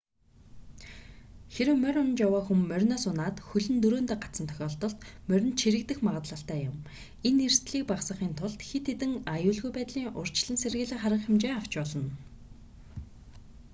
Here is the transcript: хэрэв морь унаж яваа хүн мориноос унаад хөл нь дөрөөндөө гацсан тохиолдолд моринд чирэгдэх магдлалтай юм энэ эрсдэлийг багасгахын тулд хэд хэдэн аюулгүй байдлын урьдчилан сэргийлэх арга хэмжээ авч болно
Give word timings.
хэрэв 1.55 1.75
морь 1.83 1.99
унаж 2.03 2.19
яваа 2.27 2.41
хүн 2.45 2.61
мориноос 2.71 3.05
унаад 3.11 3.37
хөл 3.47 3.67
нь 3.71 3.81
дөрөөндөө 3.83 4.17
гацсан 4.23 4.45
тохиолдолд 4.49 4.99
моринд 5.29 5.59
чирэгдэх 5.61 5.99
магдлалтай 6.07 6.59
юм 6.69 6.75
энэ 7.27 7.43
эрсдэлийг 7.47 7.85
багасгахын 7.89 8.31
тулд 8.39 8.59
хэд 8.69 8.85
хэдэн 8.89 9.11
аюулгүй 9.35 9.71
байдлын 9.75 10.13
урьдчилан 10.19 10.57
сэргийлэх 10.61 11.01
арга 11.07 11.23
хэмжээ 11.25 11.53
авч 11.59 11.71
болно 11.79 12.11